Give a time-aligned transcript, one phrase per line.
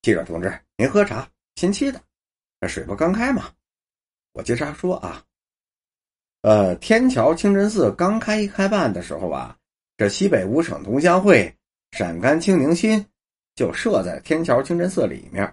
[0.00, 2.00] 记者同志，您喝茶，新沏的，
[2.60, 3.50] 这水不刚开吗？
[4.32, 5.24] 我接茬说啊，
[6.42, 9.56] 呃，天桥清真寺刚开一开办的时候啊，
[9.96, 11.52] 这西北五省同乡会
[11.90, 13.04] 陕甘青宁新
[13.56, 15.52] 就设在天桥清真寺里面，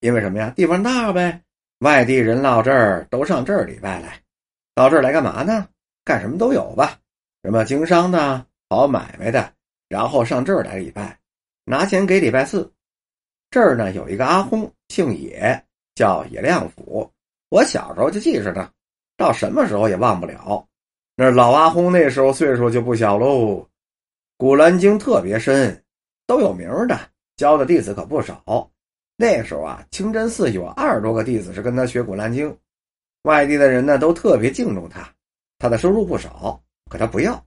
[0.00, 0.50] 因为什么呀？
[0.56, 1.40] 地方大呗，
[1.78, 4.20] 外地人到这儿都上这儿礼拜来，
[4.74, 5.68] 到这儿来干嘛呢？
[6.02, 6.98] 干什么都有吧，
[7.44, 9.54] 什么经商的、跑买卖的，
[9.88, 11.16] 然后上这儿来礼拜，
[11.64, 12.73] 拿钱给礼拜寺。
[13.54, 15.64] 这儿呢有一个阿訇，姓野，
[15.94, 17.08] 叫野亮甫。
[17.50, 18.68] 我小时候就记着呢，
[19.16, 20.66] 到什么时候也忘不了。
[21.14, 23.26] 那老阿訇那时候岁数就不小喽，
[24.36, 25.84] 《古兰经》特别深，
[26.26, 26.98] 都有名的，
[27.36, 28.42] 教的弟子可不少。
[29.16, 32.50] 那时候啊，清真寺有二十多个弟子是跟他学《古兰经》，
[33.22, 35.08] 外地的人呢都特别敬重他。
[35.60, 37.40] 他的收入不少，可他不要。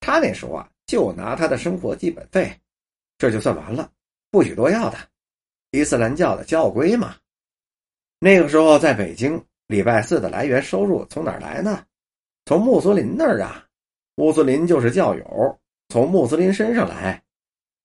[0.00, 2.54] 他那时候啊，就拿他的生活基本费，
[3.16, 3.90] 这就算完了，
[4.30, 4.98] 不许多要的。
[5.72, 7.14] 伊斯兰教的教规嘛。
[8.18, 11.84] 那个时候在北京，礼拜四的来源收入从哪儿来呢？
[12.44, 13.64] 从穆斯林那儿啊，
[14.16, 15.58] 穆斯林就是教友，
[15.88, 17.22] 从穆斯林身上来。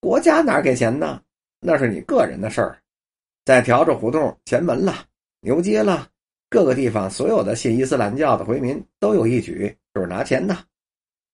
[0.00, 1.22] 国家哪给钱呢？
[1.60, 2.78] 那是你个人的事儿。
[3.44, 5.04] 在条子胡同、前门了、
[5.40, 6.08] 牛街了，
[6.50, 10.56] 各个地方所有的信伊斯兰教的回民都有一举，就是拿钱的。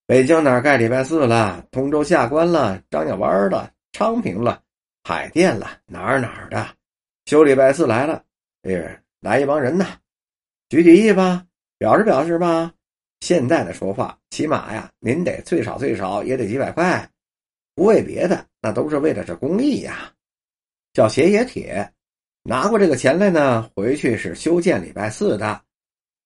[0.06, 1.66] 北京哪儿盖礼拜四了？
[1.70, 4.62] 通州下关了，张家湾了，昌平了，
[5.04, 6.66] 海淀了，哪儿哪儿的
[7.26, 8.24] 修礼拜四来了。
[8.62, 9.98] 哎，来一帮人呐，
[10.68, 11.44] 举举意吧，
[11.78, 12.72] 表示表示吧。
[13.20, 17.08] 现在的说话，起码呀，您得最少最少也得几百块，
[17.74, 20.12] 不为别的，那都是为了这公益呀。
[20.92, 21.88] 叫写野帖，
[22.42, 25.62] 拿过这个钱来呢，回去是修建礼拜四的。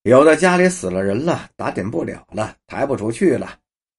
[0.03, 3.59] 有的家里死了人了，打点不了了，抬不出去了，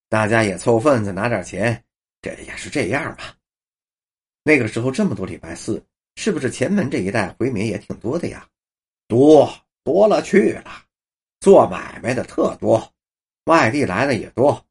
[0.09, 1.83] 大家也凑份子拿点钱，
[2.21, 3.36] 这也是这样吧。
[4.47, 5.83] 那个时候这么多礼拜四。
[6.15, 8.43] 是不是前门这一带回民也挺多的呀？
[9.07, 9.47] 多
[9.83, 10.71] 多了去了，
[11.39, 12.91] 做买卖的特多，
[13.45, 14.65] 外地来的也多，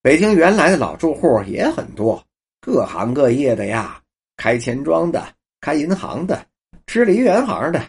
[0.00, 2.24] 北京原来的老住户也很多，
[2.58, 4.02] 各行各业的呀，
[4.38, 6.46] 开钱庄的，开银行的，
[6.86, 7.82] 吃梨园行的。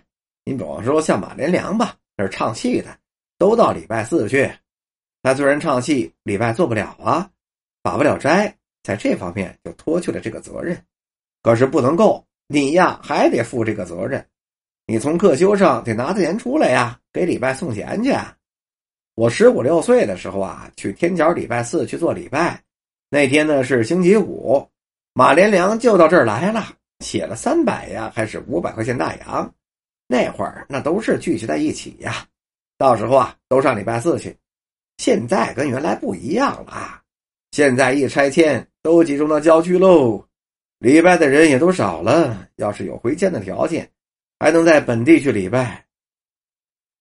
[0.43, 2.99] 你比方说像马连良吧，那是唱戏的，
[3.37, 4.51] 都到礼拜四去。
[5.23, 7.31] 他虽然唱戏，礼拜做不了啊，
[7.81, 8.53] 把不了斋，
[8.83, 10.77] 在这方面就脱去了这个责任，
[11.41, 12.25] 可是不能够。
[12.51, 14.25] 你呀，还得负这个责任。
[14.87, 18.11] 你从课修上得拿着钱出来呀，给礼拜送钱去。
[19.13, 22.59] 我十五六岁的时候啊，去天桥礼拜四去做礼拜。
[23.07, 24.67] 那天呢是星期五，
[25.13, 29.53] 马连良就到这儿来了，写了三百呀，还是五百块钱大洋。
[30.07, 32.25] 那会儿那都是聚集在一起呀。
[32.79, 34.35] 到时候啊，都上礼拜四去。
[34.97, 36.99] 现在跟原来不一样了，
[37.51, 40.25] 现在一拆迁都集中到郊区喽。
[40.79, 43.91] 礼拜的人也都少了，要是有回迁的条件，
[44.39, 45.85] 还能在本地去礼拜。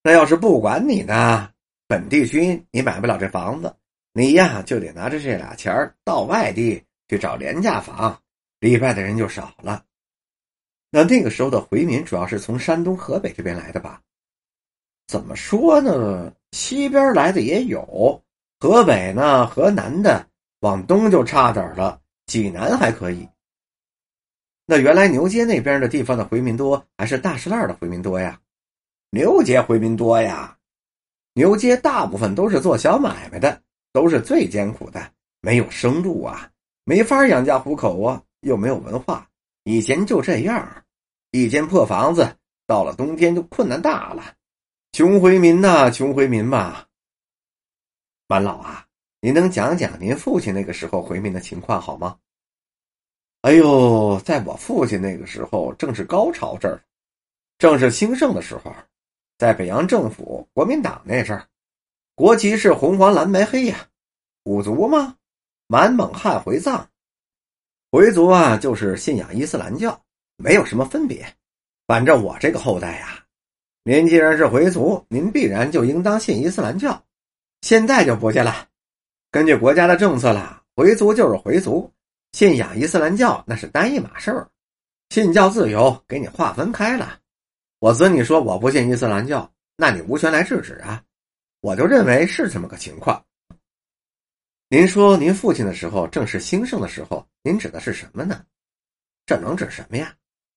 [0.03, 1.49] 那要是不管你呢，
[1.87, 3.73] 本地区你买不了这房子，
[4.13, 8.21] 你呀就得拿着这俩钱到外地去找廉价房，
[8.59, 9.85] 礼拜的人就少了。
[10.91, 14.01] 那那个时候的回民主要是从山东、河北这边来的吧？
[15.07, 16.33] 怎么说呢？
[16.51, 18.21] 西边来的也有，
[18.59, 20.27] 河北呢、河南的，
[20.61, 23.29] 往东就差点了，济南还可以。
[24.71, 28.39] 那原来牛街那边的地方的回民多，还是大石烂的回民多呀？
[29.09, 30.59] 牛街回民多呀。
[31.33, 33.63] 牛街大部分都是做小买卖的，
[33.95, 36.51] 都是最艰苦的，没有生路啊，
[36.85, 39.27] 没法养家糊口啊，又没有文化。
[39.65, 40.85] 以前就这样，
[41.31, 42.37] 一间破房子，
[42.67, 44.35] 到了冬天就困难大了。
[44.93, 46.85] 穷回民呐，穷回民嘛。
[48.27, 48.85] 满老啊，
[49.23, 52.19] 您能讲讲您父亲那个时候回民的情况好吗？
[53.49, 56.79] 哎呦，在我父亲那个时候，正是高潮这儿，
[57.57, 58.71] 正是兴盛的时候，
[59.39, 61.47] 在北洋政府国民党那阵儿，
[62.15, 63.89] 国旗是红黄蓝白黑呀，
[64.45, 65.17] 五族吗？
[65.67, 66.87] 满蒙汉回藏，
[67.91, 69.99] 回族啊，就是信仰伊斯兰教，
[70.37, 71.27] 没有什么分别。
[71.87, 73.25] 反正我这个后代呀，
[73.83, 77.03] 您既然是回族，您必然就应当信伊斯兰教。
[77.63, 78.69] 现在就不信了，
[79.31, 81.91] 根据国家的政策了，回族就是回族。
[82.33, 84.49] 信仰伊斯兰教那是单一码事儿，
[85.11, 87.19] 信教自由给你划分开了。
[87.79, 91.03] 我子女说我不信伊斯兰教，那你无权来制止啊。
[91.61, 93.25] 我就认为是这么个情况。
[94.69, 98.45] 您说您父亲的时候正是兴盛的时候，您指的是什么呢？
[99.27, 100.15] 这能指什么呀？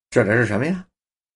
[0.10, 0.86] 指的是什么呀？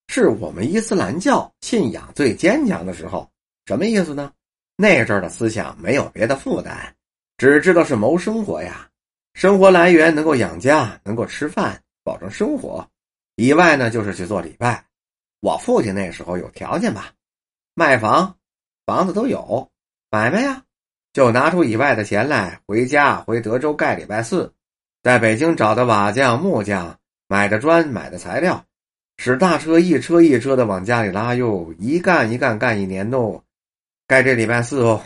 [0.08, 3.28] 是我们伊斯兰教信仰最坚强的时候。
[3.66, 4.32] 什么意思呢？
[4.76, 6.96] 那阵儿的思想没有别的负担，
[7.38, 8.90] 只知道是谋生活呀。
[9.36, 12.88] 生活来源能够养家，能够吃饭，保证生活，
[13.36, 14.82] 以外呢，就是去做礼拜。
[15.42, 17.12] 我父亲那时候有条件吧，
[17.74, 18.38] 卖房，
[18.86, 19.70] 房子都有，
[20.10, 20.64] 买卖呀，
[21.12, 24.54] 就拿出以外的钱来，回家回德州盖礼拜寺，
[25.04, 26.98] 在北京找的瓦匠、木匠，
[27.28, 28.64] 买的砖，买的材料，
[29.18, 33.44] 使大车一车一车的往家里拉哟，一干一干干一年喽，
[34.08, 35.04] 盖这礼拜寺哦，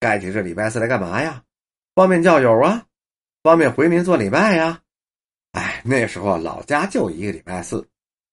[0.00, 1.44] 盖起这礼拜寺来干嘛呀？
[1.94, 2.84] 方便教友啊，
[3.42, 4.80] 方便回民做礼拜呀。
[5.52, 7.86] 哎，那时候老家就一个礼拜四，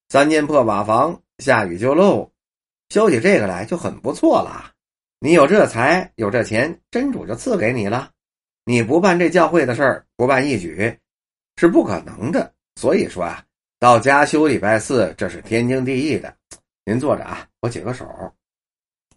[0.10, 1.22] 三间破瓦房。
[1.40, 2.32] 下雨就漏，
[2.90, 4.72] 修起这个来就很不错了。
[5.20, 8.10] 你有这财，有这钱，真主就赐给你了。
[8.64, 10.98] 你不办这教会的事儿，不办义举，
[11.58, 12.54] 是不可能的。
[12.78, 13.44] 所以说啊，
[13.80, 16.34] 到家修礼拜四，这是天经地义的。
[16.86, 18.06] 您坐着啊，我解个手。